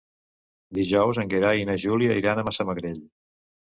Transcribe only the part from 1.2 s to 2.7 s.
en Gerai i en Julià iran a